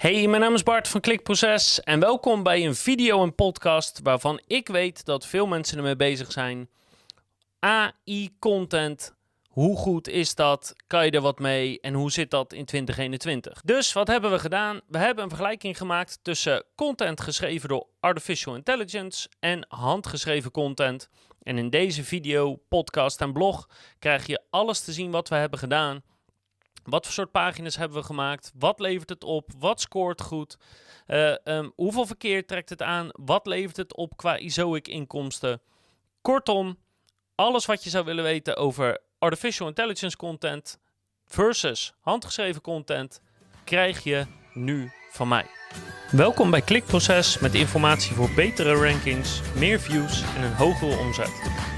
[0.00, 4.40] Hey, mijn naam is Bart van Klikproces en welkom bij een video en podcast waarvan
[4.46, 6.68] ik weet dat veel mensen ermee bezig zijn.
[7.58, 9.14] AI-content,
[9.48, 10.74] hoe goed is dat?
[10.86, 11.80] Kan je er wat mee?
[11.80, 13.60] En hoe zit dat in 2021?
[13.60, 14.80] Dus wat hebben we gedaan?
[14.88, 21.08] We hebben een vergelijking gemaakt tussen content geschreven door Artificial Intelligence en handgeschreven content.
[21.42, 25.58] En in deze video, podcast en blog krijg je alles te zien wat we hebben
[25.58, 26.02] gedaan.
[26.84, 28.52] Wat voor soort pagina's hebben we gemaakt?
[28.58, 29.50] Wat levert het op?
[29.58, 30.56] Wat scoort goed?
[31.06, 31.34] Uh,
[31.74, 33.08] hoeveel verkeer trekt het aan?
[33.12, 35.60] Wat levert het op qua ISOIC-inkomsten?
[36.22, 36.78] Kortom,
[37.34, 40.78] alles wat je zou willen weten over artificial intelligence content
[41.26, 43.20] versus handgeschreven content
[43.64, 45.46] krijg je nu van mij.
[46.10, 51.69] Welkom bij Klikproces met informatie voor betere rankings, meer views en een hogere omzet.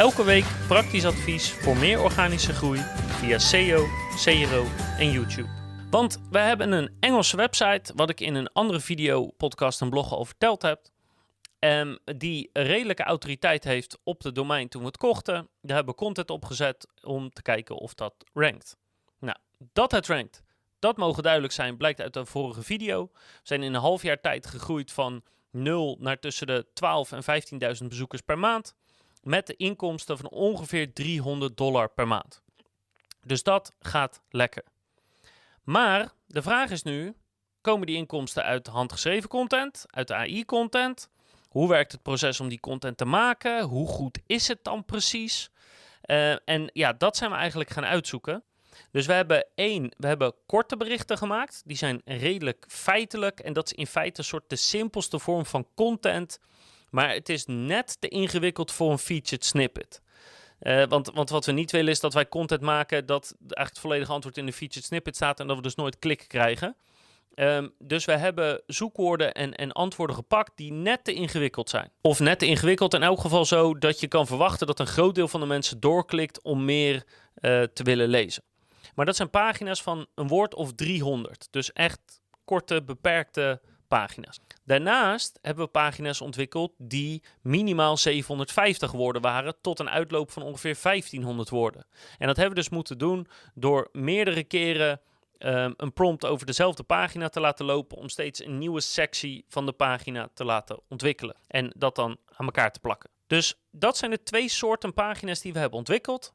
[0.00, 3.86] Elke week praktisch advies voor meer organische groei via SEO,
[4.16, 4.66] CRO
[4.98, 5.48] en YouTube.
[5.90, 10.12] Want we hebben een Engelse website, wat ik in een andere video, podcast en blog
[10.12, 10.80] al verteld heb.
[11.58, 15.48] Um, die redelijke autoriteit heeft op de domein toen we het kochten.
[15.60, 18.76] Daar hebben we content opgezet om te kijken of dat rankt.
[19.18, 19.36] Nou,
[19.72, 20.42] dat het rankt,
[20.78, 23.10] dat mogen duidelijk zijn, blijkt uit de vorige video.
[23.12, 27.22] We zijn in een half jaar tijd gegroeid van 0 naar tussen de 12 en
[27.82, 28.74] 15.000 bezoekers per maand.
[29.22, 32.42] Met de inkomsten van ongeveer 300 dollar per maand.
[33.22, 34.64] Dus dat gaat lekker.
[35.62, 37.14] Maar de vraag is nu:
[37.60, 41.08] komen die inkomsten uit handgeschreven content, uit AI-content?
[41.48, 43.62] Hoe werkt het proces om die content te maken?
[43.62, 45.50] Hoe goed is het dan precies?
[46.04, 48.44] Uh, en ja, dat zijn we eigenlijk gaan uitzoeken.
[48.90, 51.62] Dus we hebben één, we hebben korte berichten gemaakt.
[51.64, 53.40] Die zijn redelijk feitelijk.
[53.40, 56.40] En dat is in feite een soort de simpelste vorm van content.
[56.90, 60.00] Maar het is net te ingewikkeld voor een featured snippet.
[60.60, 63.78] Uh, want, want wat we niet willen is dat wij content maken dat eigenlijk het
[63.78, 66.76] volledige antwoord in de featured snippet staat en dat we dus nooit klik krijgen.
[67.34, 71.90] Um, dus we hebben zoekwoorden en, en antwoorden gepakt die net te ingewikkeld zijn.
[72.00, 75.14] Of net te ingewikkeld, in elk geval zo dat je kan verwachten dat een groot
[75.14, 78.42] deel van de mensen doorklikt om meer uh, te willen lezen.
[78.94, 81.48] Maar dat zijn pagina's van een woord of 300.
[81.50, 82.00] Dus echt
[82.44, 84.40] korte, beperkte pagina's.
[84.64, 90.78] Daarnaast hebben we pagina's ontwikkeld die minimaal 750 woorden waren tot een uitloop van ongeveer
[90.82, 91.86] 1500 woorden.
[92.18, 95.00] En dat hebben we dus moeten doen door meerdere keren
[95.38, 99.66] um, een prompt over dezelfde pagina te laten lopen om steeds een nieuwe sectie van
[99.66, 103.10] de pagina te laten ontwikkelen en dat dan aan elkaar te plakken.
[103.26, 106.32] Dus dat zijn de twee soorten pagina's die we hebben ontwikkeld.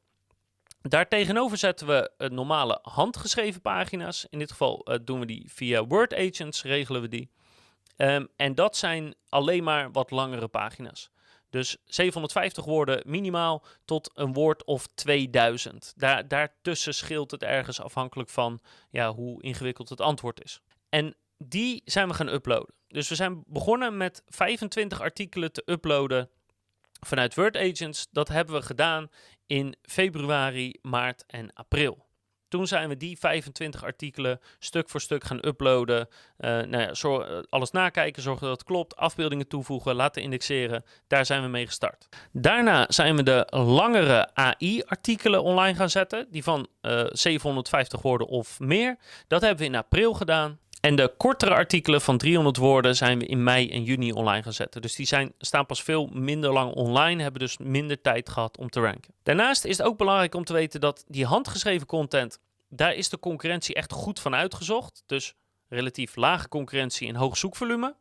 [0.88, 4.26] Daartegenover zetten we uh, normale handgeschreven pagina's.
[4.30, 7.30] In dit geval uh, doen we die via Word Agents, regelen we die.
[7.96, 11.10] Um, en dat zijn alleen maar wat langere pagina's.
[11.50, 15.92] Dus 750 woorden minimaal tot een woord of 2000.
[15.96, 20.60] Daar, daartussen scheelt het ergens afhankelijk van ja, hoe ingewikkeld het antwoord is.
[20.88, 22.74] En die zijn we gaan uploaden.
[22.88, 26.30] Dus we zijn begonnen met 25 artikelen te uploaden
[27.06, 28.06] vanuit Word Agents.
[28.10, 29.08] Dat hebben we gedaan
[29.46, 32.05] in februari, maart en april.
[32.48, 36.08] Toen zijn we die 25 artikelen stuk voor stuk gaan uploaden.
[36.38, 40.84] Uh, nou ja, zorg, uh, alles nakijken, zorgen dat het klopt, afbeeldingen toevoegen, laten indexeren.
[41.06, 42.08] Daar zijn we mee gestart.
[42.32, 48.26] Daarna zijn we de langere AI-artikelen online gaan zetten, die van uh, eh, 750 woorden
[48.26, 48.96] of meer.
[49.26, 50.58] Dat hebben we in april gedaan.
[50.86, 54.82] En de kortere artikelen van 300 woorden zijn we in mei en juni online zetten.
[54.82, 58.70] Dus die zijn, staan pas veel minder lang online, hebben dus minder tijd gehad om
[58.70, 59.14] te ranken.
[59.22, 62.38] Daarnaast is het ook belangrijk om te weten dat die handgeschreven content,
[62.68, 65.02] daar is de concurrentie echt goed van uitgezocht.
[65.06, 65.34] Dus
[65.68, 67.94] relatief lage concurrentie en hoog zoekvolume.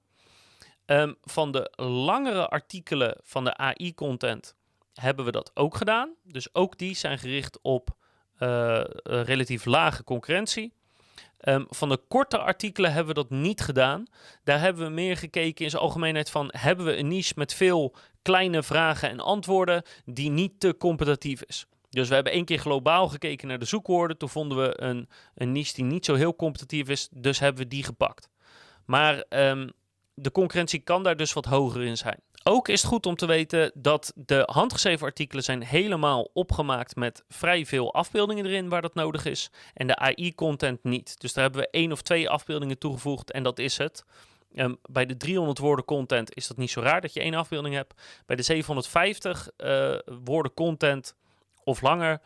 [0.86, 4.56] Um, van de langere artikelen van de AI-content
[4.94, 6.14] hebben we dat ook gedaan.
[6.24, 7.90] Dus ook die zijn gericht op
[8.40, 10.74] uh, relatief lage concurrentie.
[11.48, 14.06] Um, van de korte artikelen hebben we dat niet gedaan.
[14.44, 16.50] Daar hebben we meer gekeken in zijn algemeenheid van...
[16.52, 19.84] hebben we een niche met veel kleine vragen en antwoorden...
[20.06, 21.66] die niet te competitief is.
[21.90, 24.18] Dus we hebben één keer globaal gekeken naar de zoekwoorden.
[24.18, 27.08] Toen vonden we een, een niche die niet zo heel competitief is.
[27.12, 28.30] Dus hebben we die gepakt.
[28.86, 29.72] Maar um,
[30.14, 32.20] de concurrentie kan daar dus wat hoger in zijn.
[32.48, 37.24] Ook is het goed om te weten dat de handgeschreven artikelen zijn helemaal opgemaakt met
[37.28, 39.50] vrij veel afbeeldingen erin waar dat nodig is.
[39.74, 41.20] En de AI-content niet.
[41.20, 44.06] Dus daar hebben we één of twee afbeeldingen toegevoegd en dat is het.
[44.56, 47.76] Um, bij de 300 woorden content is dat niet zo raar dat je één afbeelding
[47.76, 48.02] hebt.
[48.26, 51.16] Bij de 750 uh, eh, woorden content
[51.64, 52.22] of langer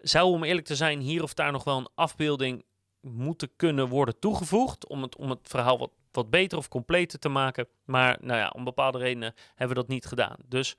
[0.00, 2.64] zou om eerlijk te zijn hier of daar nog wel een afbeelding
[3.00, 7.28] moeten kunnen worden toegevoegd om het, om het verhaal wat wat beter of completer te
[7.28, 7.68] maken.
[7.84, 10.36] Maar nou ja, om bepaalde redenen hebben we dat niet gedaan.
[10.48, 10.76] Dus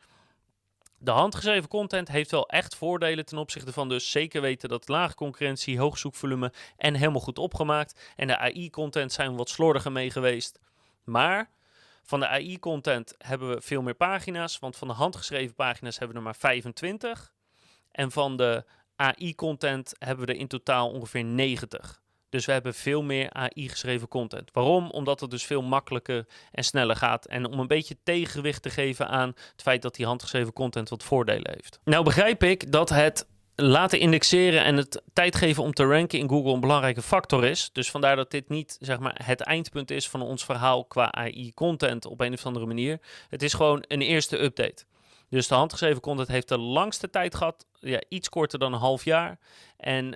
[0.98, 5.16] De handgeschreven content heeft wel echt voordelen ten opzichte van dus zeker weten dat lage
[5.16, 8.14] concurrentie, hoog zoekvolume en helemaal goed opgemaakt.
[8.16, 10.60] En de AI-content zijn we wat slordiger mee geweest.
[11.04, 11.50] Maar
[12.04, 16.22] van de AI-content hebben we veel meer pagina's, want van de handgeschreven pagina's hebben we
[16.24, 17.34] er maar 25.
[17.92, 18.64] En van de
[18.96, 22.02] AI-content hebben we er in totaal ongeveer 90.
[22.36, 24.50] Dus we hebben veel meer AI-geschreven content.
[24.54, 24.90] Waarom?
[24.92, 27.26] Omdat het dus veel makkelijker en sneller gaat.
[27.26, 31.04] En om een beetje tegenwicht te geven aan het feit dat die handgeschreven content wat
[31.04, 31.80] voordelen heeft.
[31.84, 36.30] Nou begrijp ik dat het laten indexeren en het tijd geven om te ranken in
[36.30, 37.70] Google een belangrijke factor is.
[37.74, 42.06] Dus vandaar dat dit niet zeg maar, het eindpunt is van ons verhaal qua AI-content
[42.06, 43.00] op een of andere manier.
[43.30, 44.86] Het is gewoon een eerste update.
[45.30, 49.04] Dus de handgeschreven content heeft de langste tijd gehad, ja, iets korter dan een half
[49.04, 49.40] jaar.
[49.78, 50.12] En uh,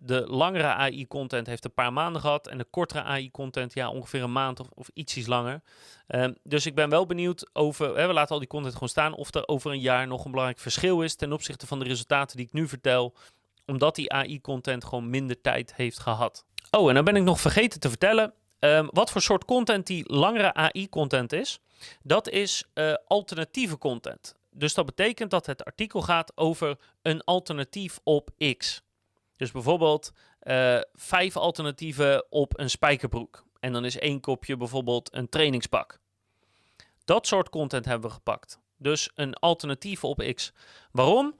[0.00, 2.48] de langere AI-content heeft een paar maanden gehad.
[2.48, 5.62] En de kortere AI-content, ja, ongeveer een maand of, of ietsjes langer.
[6.08, 9.14] Um, dus ik ben wel benieuwd over, hè, we laten al die content gewoon staan,
[9.14, 12.36] of er over een jaar nog een belangrijk verschil is ten opzichte van de resultaten
[12.36, 13.14] die ik nu vertel.
[13.66, 16.44] Omdat die AI-content gewoon minder tijd heeft gehad.
[16.70, 18.32] Oh, en dan ben ik nog vergeten te vertellen.
[18.58, 21.60] Um, wat voor soort content die langere AI-content is,
[22.02, 24.34] dat is uh, alternatieve content.
[24.50, 28.82] Dus dat betekent dat het artikel gaat over een alternatief op X.
[29.36, 30.12] Dus bijvoorbeeld
[30.42, 33.44] uh, vijf alternatieven op een spijkerbroek.
[33.60, 36.00] En dan is één kopje bijvoorbeeld een trainingspak.
[37.04, 38.60] Dat soort content hebben we gepakt.
[38.76, 40.52] Dus een alternatief op X.
[40.92, 41.34] Waarom?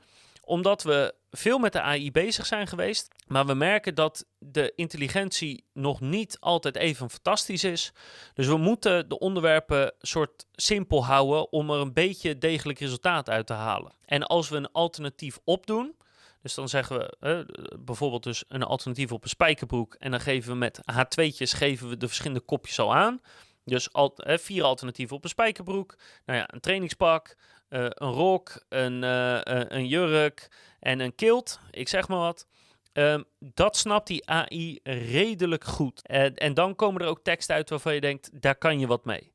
[0.50, 5.64] Omdat we veel met de AI bezig zijn geweest, maar we merken dat de intelligentie
[5.72, 7.92] nog niet altijd even fantastisch is.
[8.34, 13.46] Dus we moeten de onderwerpen soort simpel houden om er een beetje degelijk resultaat uit
[13.46, 13.92] te halen.
[14.04, 15.96] En als we een alternatief opdoen,
[16.42, 20.58] dus dan zeggen we bijvoorbeeld dus een alternatief op een spijkerbroek en dan geven we
[20.58, 23.20] met H2'tjes geven we de verschillende kopjes al aan.
[23.64, 23.88] Dus
[24.24, 25.96] vier alternatieven op een spijkerbroek.
[26.26, 27.36] Nou ja, een trainingspak,
[27.70, 30.48] uh, een rok, een, een jurk,
[30.80, 32.46] en een kilt, ik zeg maar wat.
[32.92, 36.06] Um, dat snapt die AI redelijk goed.
[36.06, 39.04] En, en dan komen er ook teksten uit waarvan je denkt, daar kan je wat
[39.04, 39.32] mee.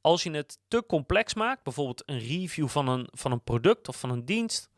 [0.00, 3.96] Als je het te complex maakt, bijvoorbeeld een review van een, van een product of
[3.96, 4.68] van een dienst,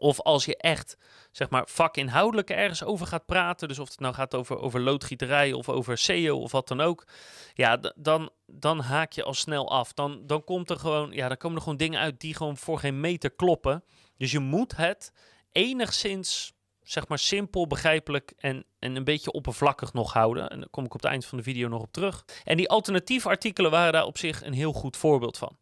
[0.00, 0.96] of als je echt,
[1.30, 5.52] zeg maar, vakinhoudelijk ergens over gaat praten, dus of het nou gaat over, over loodgieterij
[5.52, 7.06] of over SEO of wat dan ook,
[7.54, 9.92] ja, dan, dan haak je al snel af.
[9.92, 12.78] Dan, dan, komt er gewoon, ja, dan komen er gewoon dingen uit die gewoon voor
[12.78, 13.84] geen meter kloppen.
[14.16, 15.12] Dus je moet het
[15.52, 20.50] enigszins, zeg maar, simpel, begrijpelijk en, en een beetje oppervlakkig nog houden.
[20.50, 22.24] En daar kom ik op het eind van de video nog op terug.
[22.44, 25.56] En die alternatieve artikelen waren daar op zich een heel goed voorbeeld van.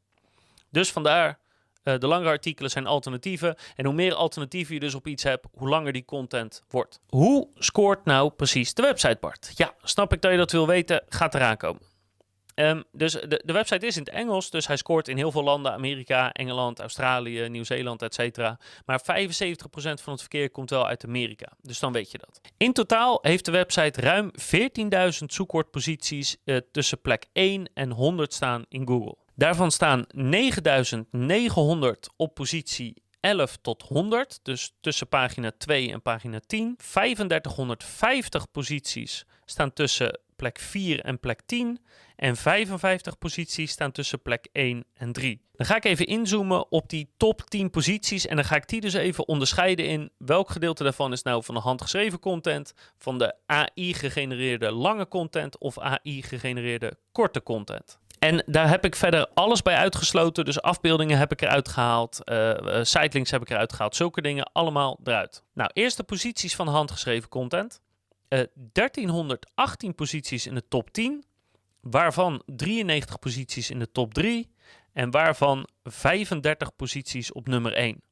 [0.71, 1.39] Dus vandaar,
[1.85, 3.57] uh, de langere artikelen zijn alternatieven.
[3.77, 7.01] En hoe meer alternatieven je dus op iets hebt, hoe langer die content wordt.
[7.09, 9.53] Hoe scoort nou precies de website, Bart?
[9.55, 11.83] Ja, snap ik dat je dat wil weten, gaat eraan komen.
[12.59, 15.43] Um, dus de, de, website is in het Engels, dus hij scoort in heel veel
[15.43, 18.39] landen, Amerika, Engeland, Australië, Nieuw-Zeeland, etc.
[18.85, 19.05] Maar 75%
[19.73, 22.41] van het verkeer komt wel uit Amerika, dus dan weet je dat.
[22.57, 24.31] In totaal heeft de website ruim
[25.21, 29.17] 14.000 zoekwoordposities uh, tussen plek 1 en 100 staan in Google.
[29.39, 36.77] Daarvan staan 9.900 op positie 11 tot 100, dus tussen pagina 2 en pagina 10.
[36.77, 41.81] 3550 posities staan tussen plek 4 en plek 10.
[42.17, 45.43] En 55 posities staan tussen plek 1 en 3.
[45.53, 48.27] Dan ga ik even inzoomen op die top 10 posities.
[48.27, 51.55] En dan ga ik die dus even onderscheiden in welk gedeelte daarvan is nou van
[51.55, 57.99] de handgeschreven content, van de AI-gegenereerde lange content of AI-gegenereerde korte content.
[58.19, 60.45] En daar heb ik verder alles bij uitgesloten.
[60.45, 62.21] Dus afbeeldingen heb ik eruit gehaald.
[62.25, 62.85] Uh,
[63.23, 63.97] heb ik eruit gehaald.
[63.97, 65.43] Zulke dingen allemaal eruit.
[65.55, 67.81] Nou, eerst de posities van handgeschreven content.
[68.29, 68.41] Uh,
[68.73, 71.25] 1318 posities in de top 10
[71.81, 74.51] waarvan 93 posities in de top 3
[74.93, 78.03] en waarvan 35 posities op nummer 1.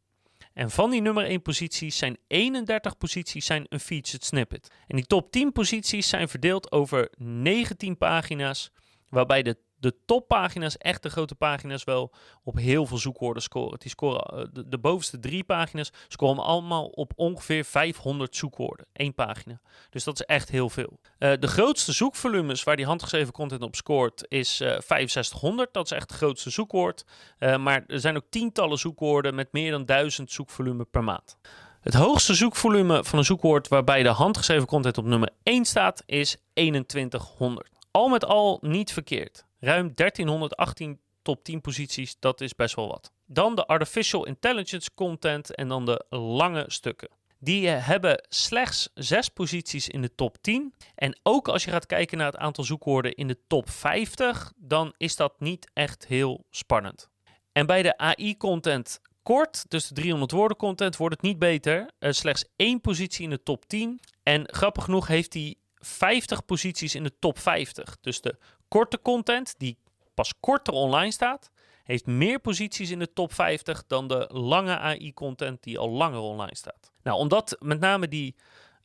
[0.53, 4.71] En van die nummer 1 posities zijn 31 posities zijn een featured snippet.
[4.87, 8.71] En die top 10 posities zijn verdeeld over 19 pagina's,
[9.09, 12.13] waarbij de de toppagina's, echt de grote pagina's, wel
[12.45, 13.79] op heel veel zoekwoorden scoren.
[13.79, 18.87] Die scoren eh, de, bovenste drie pagina's scoren allemaal op ongeveer 500 zoekwoorden.
[18.93, 19.61] Eén pagina.
[19.91, 21.01] Dus dat is echt heel veel.
[21.19, 25.73] Uh, de grootste zoekvolumes waar die handgeschreven content op scoort is uh, eh, 6500.
[25.73, 27.05] Dat is echt het grootste zoekwoord.
[27.39, 31.37] Maar er zijn ook tientallen zoekwoorden met meer dan 1000 zoekvolume per maand.
[31.81, 36.37] Het hoogste zoekvolume van een zoekwoord waarbij de handgeschreven content op nummer 1 staat is
[36.53, 37.69] 2100.
[37.91, 39.45] Al met al niet verkeerd.
[39.67, 43.13] Ruim 1318 top 10 posities, dat is best wel wat.
[43.25, 47.09] Dan de artificial intelligence content en dan de lange stukken.
[47.39, 50.75] Die hebben slechts 6 posities in de top 10.
[50.95, 54.95] En ook als je gaat kijken naar het aantal zoekwoorden in de top 50, dan
[54.97, 57.09] is dat niet echt heel spannend.
[57.53, 61.91] En bij de AI-content kort, dus de 300 woorden content, wordt het niet beter.
[61.99, 64.01] Uh, slechts één positie in de top 10.
[64.23, 65.57] En grappig genoeg heeft hij
[65.87, 67.97] 50 posities in de top 50.
[68.01, 69.79] Dus de korte content, die
[70.15, 71.51] pas korter online staat,
[71.85, 76.57] heeft meer posities in de top 50 dan de lange AI-content die al langer online
[76.57, 76.93] staat.
[77.03, 78.35] Nou, omdat met name die,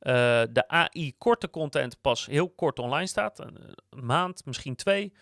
[0.01, 0.13] uh,
[0.49, 3.57] de AI-korte content pas heel kort online staat, een,
[3.89, 5.13] maand, misschien twee,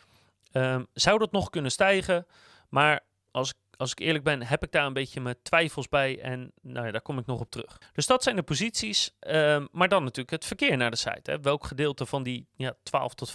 [0.51, 2.25] um, zou dat nog kunnen stijgen.
[2.69, 2.99] Maar
[3.31, 6.21] als ik als ik eerlijk ben, heb ik daar een beetje mijn twijfels bij.
[6.21, 7.77] En nou ja, daar kom ik nog op terug.
[7.93, 9.15] Dus dat zijn de posities.
[9.19, 11.31] Ehm, maar dan natuurlijk het verkeer naar de site.
[11.31, 11.39] Hè.
[11.39, 13.29] Welk gedeelte van die ja, 12 tot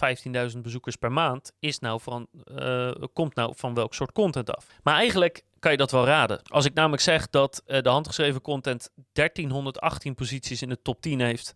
[0.53, 4.67] 15.000 bezoekers per maand is nou van, uh, komt nou van welk soort content af?
[4.83, 6.41] Maar eigenlijk kan je dat wel raden.
[6.43, 11.19] Als ik namelijk zeg dat uh, de handgeschreven content 1318 posities in de top 10
[11.19, 11.53] heeft.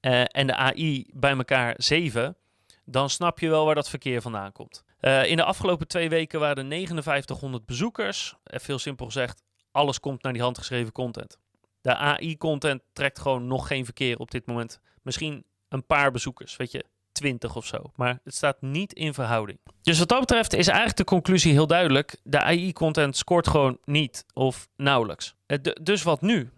[0.00, 2.36] Uh, en de AI bij elkaar 7.
[2.84, 4.84] Dan snap je wel waar dat verkeer vandaan komt.
[5.00, 8.34] Uh, in de afgelopen twee weken waren er 5900 bezoekers.
[8.44, 11.38] En veel simpel gezegd, alles komt naar die handgeschreven content.
[11.80, 14.80] De AI-content trekt gewoon nog geen verkeer op dit moment.
[15.02, 17.82] Misschien een paar bezoekers, weet je, 20 of zo.
[17.96, 19.58] Maar het staat niet in verhouding.
[19.82, 22.16] Dus wat dat betreft is eigenlijk de conclusie heel duidelijk.
[22.22, 25.34] De AI-content scoort gewoon niet of nauwelijks.
[25.46, 26.50] Uh, dus wat nu?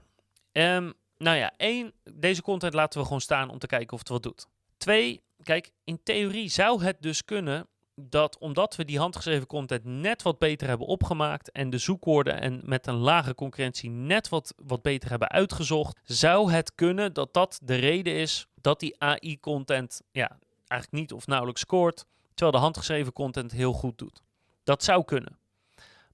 [0.53, 4.09] Um, nou ja, één, deze content laten we gewoon staan om te kijken of het
[4.09, 4.47] wat doet.
[4.77, 10.23] Twee, kijk, in theorie zou het dus kunnen dat omdat we die handgeschreven content net
[10.23, 14.83] wat beter hebben opgemaakt en de zoekwoorden en met een lage concurrentie net wat, wat
[14.83, 20.39] beter hebben uitgezocht, zou het kunnen dat dat de reden is dat die AI-content ja,
[20.67, 24.23] eigenlijk niet of nauwelijks scoort, terwijl de handgeschreven content heel goed doet.
[24.65, 25.39] Dat zou kunnen.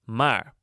[0.05, 0.55] Maar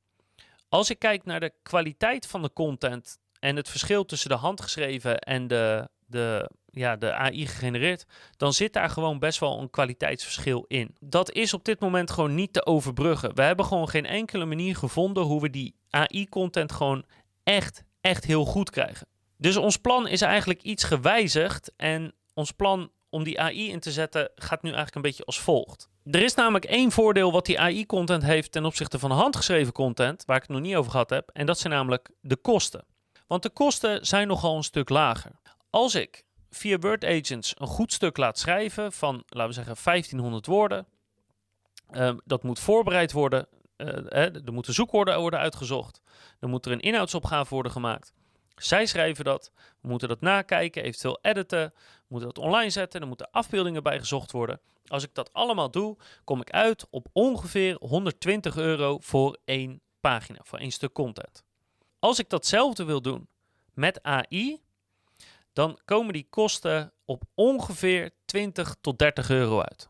[0.69, 5.19] als ik kijk naar de kwaliteit van de content en het verschil tussen de handgeschreven
[5.19, 8.05] en de, de ja, de AI gegenereerd,
[8.38, 10.95] dan zit daar gewoon best wel een kwaliteitsverschil in.
[11.00, 13.35] Dat is op dit moment gewoon niet te overbruggen.
[13.35, 17.05] We hebben gewoon geen enkele manier gevonden hoe we die AI-content gewoon
[17.43, 19.07] echt, echt heel goed krijgen.
[19.38, 23.91] Dus ons plan is eigenlijk iets gewijzigd en ons plan om die AI in te
[23.91, 25.89] zetten gaat nu eigenlijk een beetje als volgt.
[26.03, 30.35] Er is namelijk één voordeel wat die AI-content heeft ten opzichte van handgeschreven content, waar
[30.35, 32.85] ik het nog niet over gehad heb, en dat zijn namelijk de kosten.
[33.27, 35.31] Want de kosten zijn nogal een stuk lager.
[35.75, 40.46] Als ik via Word Agents een goed stuk laat schrijven van, laten we zeggen, 1500
[40.46, 40.88] woorden.
[41.91, 43.48] Um, dat moet voorbereid worden.
[43.77, 46.01] Uh, er moeten zoekwoorden worden uitgezocht.
[46.39, 48.13] Er moet er een inhoudsopgave worden gemaakt.
[48.55, 49.51] Zij schrijven dat.
[49.82, 51.74] We moeten dat nakijken, eventueel editen.
[51.75, 53.01] We moeten dat online zetten.
[53.01, 54.60] Er moeten afbeeldingen bij gezocht worden.
[54.88, 60.39] Als ik dat allemaal doe, kom ik uit op ongeveer 120 euro voor één pagina,
[60.44, 61.44] voor één stuk content.
[62.00, 63.27] Als ik datzelfde wil doen
[63.74, 64.63] met AI,
[65.55, 69.89] dan komen die kosten op ongeveer 20 tot 30 euro uit.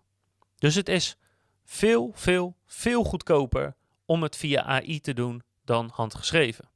[0.57, 1.17] Dus het is
[1.63, 6.69] veel, veel, veel goedkoper om het via AI te doen dan handgeschreven.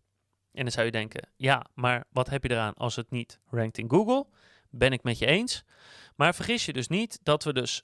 [0.52, 3.78] En dan zou je denken, ja, maar wat heb je eraan als het niet rankt
[3.78, 4.28] in Google?
[4.70, 5.64] Ben ik met je eens.
[6.16, 7.84] Maar vergis je dus niet dat we dus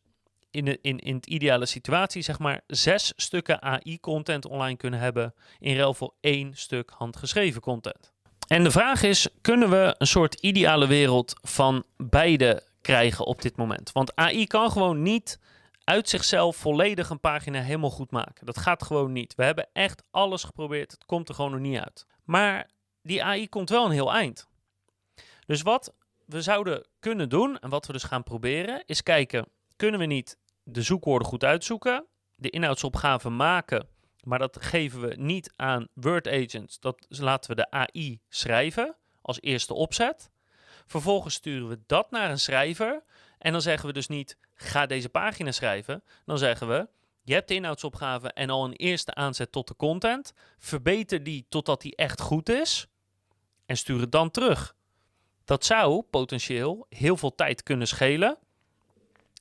[0.50, 5.34] in, de, in, in het ideale situatie, zeg maar, zes stukken AI-content online kunnen hebben
[5.60, 8.15] in ruil voor één stuk handgeschreven content.
[8.48, 13.56] En de vraag is: kunnen we een soort ideale wereld van beide krijgen op dit
[13.56, 13.92] moment?
[13.92, 15.40] Want AI kan gewoon niet
[15.84, 18.46] uit zichzelf volledig een pagina helemaal goed maken.
[18.46, 19.36] Dat gaat gewoon niet.
[19.36, 20.92] We hebben echt alles geprobeerd.
[20.92, 22.06] Het komt er gewoon nog niet uit.
[22.24, 22.70] Maar
[23.02, 24.48] die AI komt wel een heel eind.
[25.46, 25.94] Dus wat
[26.26, 30.38] we zouden kunnen doen en wat we dus gaan proberen is kijken: kunnen we niet
[30.64, 33.88] de zoekwoorden goed uitzoeken, de inhoudsopgave maken
[34.26, 36.80] maar dat geven we niet aan Word Agents.
[36.80, 40.30] Dat laten we de AI schrijven als eerste opzet.
[40.86, 43.04] Vervolgens sturen we dat naar een schrijver.
[43.38, 46.04] En dan zeggen we dus niet, ga deze pagina schrijven.
[46.26, 46.88] Dan zeggen we,
[47.22, 50.34] je hebt de inhoudsopgave en al een eerste aanzet tot de content.
[50.58, 52.88] Verbeter die totdat die echt goed is.
[53.66, 54.76] En stuur het dan terug.
[55.44, 58.38] Dat zou potentieel heel veel tijd kunnen schelen.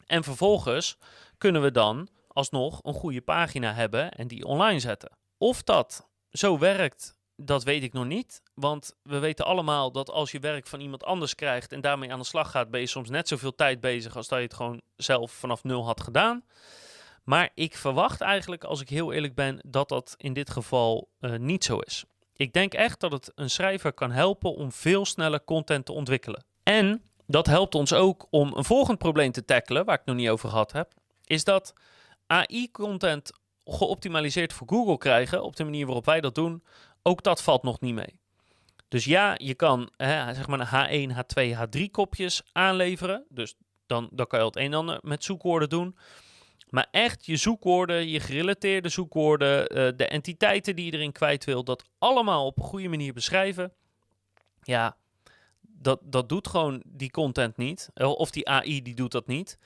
[0.07, 0.99] En vervolgens
[1.39, 5.11] kunnen we dan alsnog een goede pagina hebben en die online zetten.
[5.39, 8.43] Of dat zo werkt, dat weet ik nog niet.
[8.55, 12.19] Want we weten allemaal dat als je werk van iemand anders krijgt en daarmee aan
[12.19, 14.81] de slag gaat, ben je soms net zoveel tijd bezig als dat je het gewoon
[14.97, 16.45] zelf vanaf nul had gedaan.
[17.25, 21.37] Maar ik verwacht eigenlijk, als ik heel eerlijk ben, dat dat in dit geval uh,
[21.37, 22.05] niet zo is.
[22.37, 26.45] Ik denk echt dat het een schrijver kan helpen om veel sneller content te ontwikkelen.
[26.63, 30.29] En dat helpt ons ook om een volgend probleem te tackelen, waar ik nog niet
[30.29, 30.93] over gehad heb.
[31.25, 31.73] Is dat
[32.27, 33.33] AI-content
[33.65, 36.65] geoptimaliseerd voor Google krijgen, op de manier waarop wij dat doen,
[37.03, 38.21] ook dat valt nog niet mee.
[38.89, 43.25] Dus ja, je kan hè, zeg maar een H1, H2, H3 kopjes aanleveren.
[43.29, 43.55] Dus
[43.87, 45.97] dan, dan kan je het een en ander met zoekwoorden doen.
[46.69, 51.65] Maar echt je zoekwoorden, je gerelateerde zoekwoorden, eh, de entiteiten die je erin kwijt wil,
[51.65, 53.73] dat allemaal op een goede manier beschrijven.
[54.63, 54.97] Ja,
[55.61, 57.91] dat, dat doet gewoon die content niet.
[57.95, 59.59] Eh, of die AI die doet dat niet.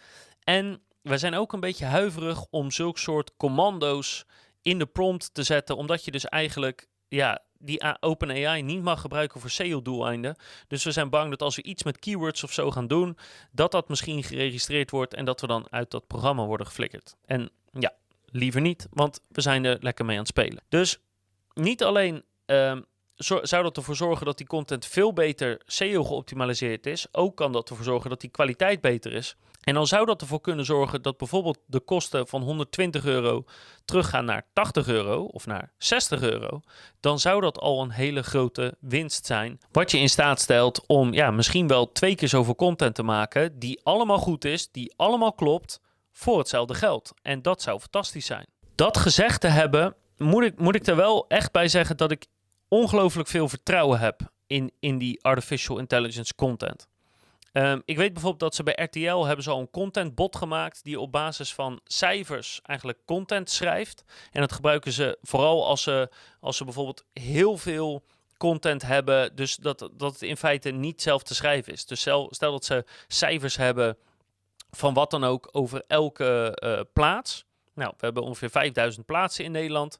[0.44, 4.24] En we zijn ook een beetje huiverig om zulke soort commando's
[4.62, 9.40] in de prompt te zetten, omdat je dus eigenlijk ja, die OpenAI niet mag gebruiken
[9.40, 10.36] voor SEO-doeleinden.
[10.68, 13.18] Dus we zijn bang dat als we iets met keywords of zo gaan doen,
[13.52, 17.16] dat dat misschien geregistreerd wordt en dat we dan uit dat programma worden geflikkerd.
[17.24, 17.92] En ja,
[18.26, 20.62] liever niet, want we zijn er lekker mee aan het spelen.
[20.68, 20.98] Dus
[21.52, 22.80] niet alleen ehm,
[23.18, 27.70] zou dat ervoor zorgen dat die content veel beter SEO geoptimaliseerd is, ook kan dat
[27.70, 29.36] ervoor zorgen dat die kwaliteit beter is.
[29.60, 33.44] En dan zou dat ervoor kunnen zorgen dat bijvoorbeeld de kosten van 120 euro
[33.84, 36.60] teruggaan naar 80 euro of naar 60 euro.
[37.00, 39.60] Dan zou dat al een hele grote winst zijn.
[39.72, 43.58] Wat je in staat stelt om ja, misschien wel twee keer zoveel content te maken,
[43.58, 45.80] die allemaal goed is, die allemaal klopt,
[46.12, 47.12] voor hetzelfde geld.
[47.22, 48.46] En dat zou fantastisch zijn.
[48.74, 52.26] Dat gezegd te hebben, moet ik, moet ik er wel echt bij zeggen dat ik
[52.68, 56.88] ongelooflijk veel vertrouwen heb in, in die artificial intelligence content.
[57.52, 61.00] Um, ik weet bijvoorbeeld dat ze bij RTL hebben ze al een contentbot gemaakt die
[61.00, 64.04] op basis van cijfers eigenlijk content schrijft.
[64.32, 66.10] En dat gebruiken ze vooral als ze,
[66.40, 68.04] als ze bijvoorbeeld heel veel
[68.36, 71.86] content hebben, dus dat, dat het in feite niet zelf te schrijven is.
[71.86, 73.96] Dus stel, dat ze cijfers hebben
[74.70, 77.44] van wat dan ook over elke uh, plaats.
[77.74, 79.98] Nou, we hebben ongeveer 5000 plaatsen in Nederland.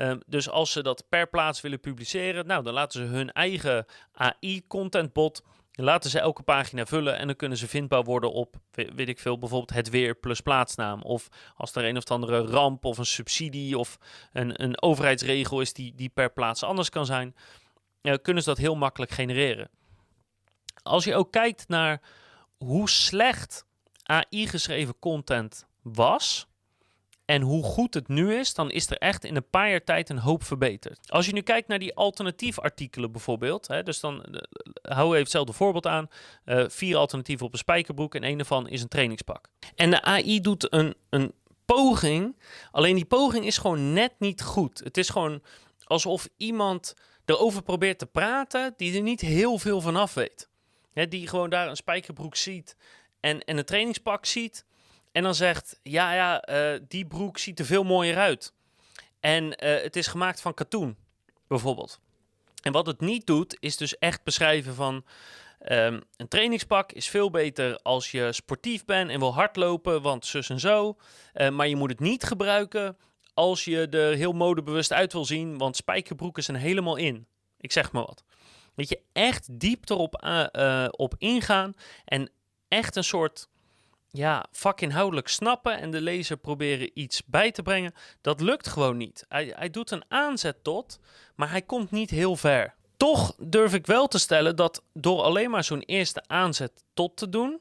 [0.00, 3.86] Um, dus als ze dat per plaats willen publiceren, nou, dan laten ze hun eigen
[4.12, 5.42] AI-contentbot
[5.80, 9.38] laten ze elke pagina vullen en dan kunnen ze vindbaar worden op, weet ik veel,
[9.38, 11.02] bijvoorbeeld het weer plus plaatsnaam.
[11.02, 13.98] Of als er een of andere ramp of een subsidie of
[14.32, 17.34] een, een overheidsregel is die, die per plaats anders kan zijn,
[18.02, 19.70] uh, kunnen ze dat heel makkelijk genereren.
[20.82, 22.02] Als je ook kijkt naar
[22.56, 23.66] hoe slecht
[24.02, 26.47] AI-geschreven content was,
[27.28, 30.08] en hoe goed het nu is, dan is er echt in een paar jaar tijd
[30.08, 31.10] een hoop verbeterd.
[31.10, 34.40] Als je nu kijkt naar die alternatief artikelen bijvoorbeeld, hè, dus dan uh,
[34.82, 36.08] hou even hetzelfde voorbeeld aan.
[36.44, 39.48] Uh, vier alternatieven op een spijkerbroek en een daarvan is een trainingspak.
[39.74, 41.32] En de AI doet een, een
[41.64, 42.36] poging,
[42.70, 44.78] alleen die poging is gewoon net niet goed.
[44.84, 45.42] Het is gewoon
[45.84, 50.48] alsof iemand erover probeert te praten die er niet heel veel van af weet.
[50.92, 52.76] Hè, die gewoon daar een spijkerbroek ziet
[53.20, 54.66] en, en een trainingspak ziet
[55.12, 58.52] en dan zegt, ja, ja, uh, die broek ziet er veel mooier uit.
[59.20, 60.96] En uh, het is gemaakt van katoen,
[61.46, 62.00] bijvoorbeeld.
[62.62, 65.04] En wat het niet doet, is dus echt beschrijven van...
[65.68, 70.50] Um, een trainingspak is veel beter als je sportief bent en wil hardlopen, want zus
[70.50, 70.96] en zo.
[71.34, 72.96] Uh, maar je moet het niet gebruiken
[73.34, 77.26] als je er heel modebewust uit wil zien, want spijkerbroeken zijn helemaal in.
[77.60, 78.24] Ik zeg maar wat.
[78.74, 80.14] Weet je, echt diep erop
[80.90, 82.30] op ingaan en
[82.68, 83.48] echt een soort
[84.10, 89.24] ja, vakinhoudelijk snappen en de lezer proberen iets bij te brengen, dat lukt gewoon niet.
[89.28, 90.98] Hij, hij doet een aanzet tot,
[91.34, 92.74] maar hij komt niet heel ver.
[92.96, 97.28] Toch durf ik wel te stellen dat door alleen maar zo'n eerste aanzet tot te
[97.28, 97.60] doen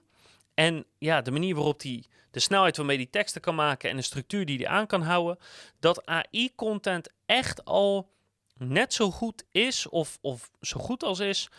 [0.54, 4.02] en ja, de manier waarop hij de snelheid waarmee hij teksten kan maken en de
[4.02, 5.38] structuur die hij aan kan houden,
[5.80, 8.12] dat AI-content echt al
[8.54, 11.50] net zo goed is of, of zo goed als is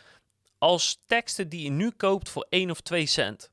[0.59, 3.51] als teksten die je nu koopt voor 1 of 2 cent.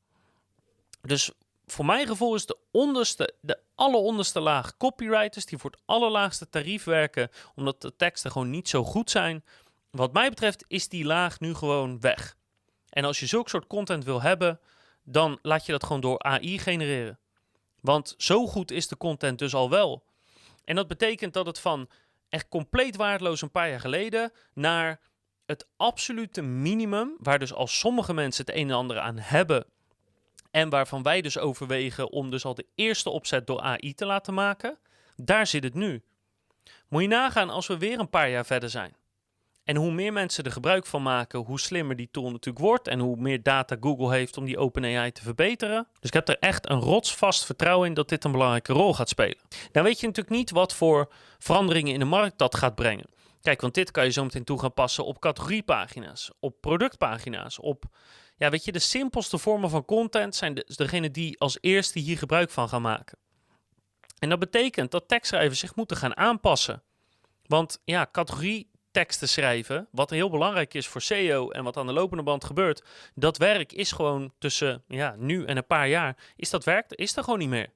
[1.06, 1.32] Dus
[1.66, 6.84] voor mijn gevoel is de onderste, de alleronderste laag copywriters die voor het allerlaagste tarief
[6.84, 9.44] werken, omdat de teksten gewoon niet zo goed zijn.
[9.92, 12.36] Wat mij betreft is die laag nu gewoon weg.
[12.90, 14.60] En als je zulke soort content wil hebben,
[15.04, 17.20] dan laat je dat gewoon door AI genereren.
[17.82, 20.04] Want zo goed is de content dus al wel.
[20.64, 21.90] En dat betekent dat het van
[22.30, 25.00] echt compleet waardeloos een paar jaar geleden naar
[25.46, 29.66] het absolute minimum, waar dus al sommige mensen het een en ander aan hebben
[30.56, 34.34] en waarvan wij dus overwegen om dus al de eerste opzet door AI te laten
[34.34, 34.78] maken.
[35.16, 36.04] Daar zit het nu.
[36.88, 38.96] Moet je nagaan als we weer een paar jaar verder zijn.
[39.64, 42.88] En hoe meer mensen er gebruik van maken, hoe slimmer die tool natuurlijk wordt.
[42.88, 45.88] En hoe meer data Google heeft om die OpenAI te verbeteren.
[46.00, 49.10] Dus ik heb er echt een rotsvast vertrouwen in dat dit een belangrijke rol gaat
[49.10, 49.40] spelen.
[49.72, 53.10] Dan weet je natuurlijk niet wat voor veranderingen in de markt dat gaat brengen.
[53.42, 57.86] Kijk, want dit kan je zo meteen toe gaan passen op categoriepagina's, op productpagina's, op
[58.38, 62.18] ja, weet je, de simpelste vormen van content zijn de, degene die als eerste hier
[62.18, 63.18] gebruik van gaan maken.
[64.20, 66.84] En dat betekent dat tekstschrijvers zich moeten gaan aanpassen.
[67.46, 71.94] Want ja, categorie teksten schrijven, wat heel belangrijk is voor SEO en wat aan de
[71.94, 72.84] lopende band gebeurt,
[73.16, 77.16] dat werk is gewoon tussen ja, nu en een paar jaar, is dat werk is
[77.16, 77.74] er gewoon niet meer.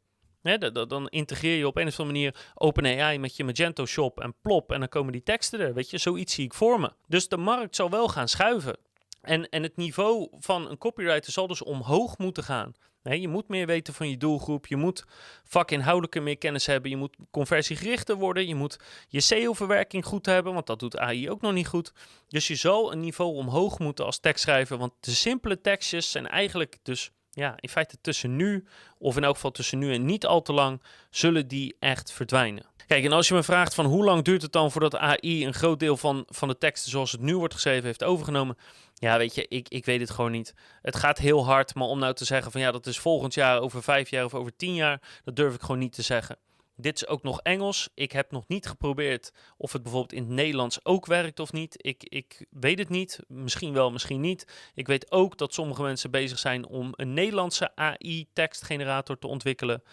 [0.87, 4.71] dan integreer je op een of andere manier OpenAI met je Magento shop en plop
[4.71, 5.73] en dan komen die teksten er.
[5.73, 6.91] Weet je, zoiets zie ik voor me.
[7.07, 8.77] Dus de markt zal wel gaan schuiven.
[9.21, 12.73] En, en het niveau van een copywriter zal dus omhoog moeten gaan.
[13.01, 14.67] je moet meer weten van je doelgroep.
[14.67, 15.05] Je moet
[15.43, 16.91] vakinhoudelijke meer kennis hebben.
[16.91, 18.47] Je moet conversiegerichter worden.
[18.47, 21.93] Je moet je SEO-verwerking goed hebben, want dat doet AI ook nog niet goed.
[22.27, 24.77] Dus je zal een niveau omhoog moeten als tekstschrijver.
[24.77, 28.65] Want de simpele tekstjes zijn eigenlijk dus ja, in feite tussen nu,
[28.97, 32.65] of in elk geval tussen nu en niet al te lang, zullen die echt verdwijnen.
[32.87, 35.53] Kijk, en als je me vraagt van hoe lang duurt het dan voordat AI een
[35.53, 38.57] groot deel van, van de teksten zoals het nu wordt geschreven heeft overgenomen?
[38.99, 40.53] Ja, weet je, ik, ik weet het gewoon niet.
[40.81, 43.59] Het gaat heel hard, maar om nou te zeggen van ja, dat is volgend jaar,
[43.59, 46.37] over vijf jaar of over tien jaar, dat durf ik gewoon niet te zeggen.
[46.81, 47.89] Dit is ook nog Engels.
[47.93, 51.75] Ik heb nog niet geprobeerd of het bijvoorbeeld in het Nederlands ook werkt of niet.
[51.77, 53.19] Ik, ik weet het niet.
[53.27, 54.71] Misschien wel, misschien niet.
[54.73, 59.83] Ik weet ook dat sommige mensen bezig zijn om een Nederlandse AI-tekstgenerator te ontwikkelen.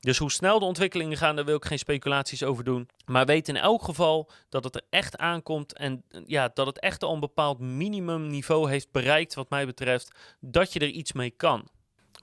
[0.00, 2.88] Dus hoe snel de ontwikkelingen gaan, daar wil ik geen speculaties over doen.
[3.04, 7.02] Maar weet in elk geval dat het er echt aankomt en ja, dat het echt
[7.02, 10.10] al een bepaald minimumniveau heeft bereikt, wat mij betreft,
[10.40, 11.68] dat je er iets mee kan.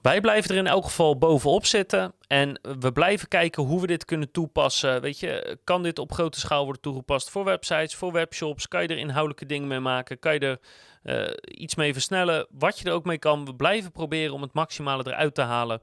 [0.02, 4.04] Wij blijven er in elk geval bovenop zitten en we blijven kijken hoe we dit
[4.04, 5.00] kunnen toepassen.
[5.00, 8.68] Weet je, kan dit op grote schaal worden toegepast voor websites, voor webshops?
[8.68, 10.18] Kan je er inhoudelijke dingen mee maken?
[10.18, 10.58] Kan je er
[11.04, 12.46] uh, iets mee versnellen?
[12.50, 15.82] Wat je er ook mee kan, we blijven proberen om het maximale eruit te halen.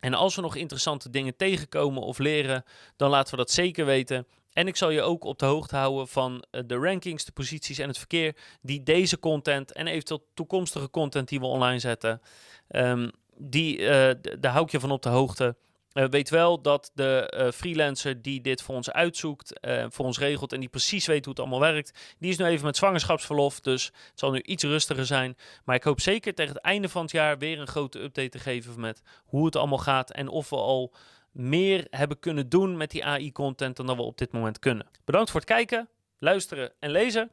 [0.00, 2.64] En als we nog interessante dingen tegenkomen of leren,
[2.96, 4.26] dan laten we dat zeker weten.
[4.52, 7.78] En ik zal je ook op de hoogte houden van eh, de rankings, de posities
[7.78, 12.20] en het verkeer die deze content en eventueel toekomstige content die we online zetten,
[12.68, 15.56] um, die, uh, daar hou ik je van op de hoogte.
[15.96, 20.52] Uh, weet wel dat de uh, freelancer die dit voor ons uitzoekt, voor ons regelt
[20.52, 23.84] en die precies weet hoe het allemaal werkt, die is nu even met zwangerschapsverlof, dus
[23.84, 25.36] het zal nu iets rustiger zijn.
[25.64, 28.38] Maar ik hoop zeker tegen het einde van het jaar weer een grote update te
[28.38, 30.94] geven met hoe het allemaal gaat en of we al
[31.30, 34.86] meer hebben kunnen doen met die AI-content dan dat we op dit moment kunnen.
[35.04, 37.30] Bedankt voor het kijken, luisteren en lezen.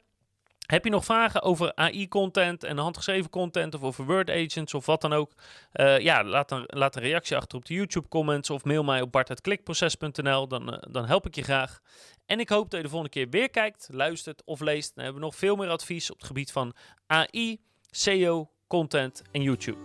[0.64, 5.00] Heb je nog vragen over AI-content en handgeschreven content of over Word Agents of wat
[5.00, 5.32] dan ook?
[5.74, 9.12] Uh, ja, laat een, laat een reactie achter op de YouTube-comments of mail mij op
[9.12, 10.48] bart.klikproces.nl.
[10.48, 11.80] Dan, uh, dan help ik je graag.
[12.26, 14.94] En ik hoop dat je de volgende keer weer kijkt, luistert of leest.
[14.94, 16.74] Dan hebben we nog veel meer advies op het gebied van
[17.06, 19.78] AI, SEO, content en YouTube.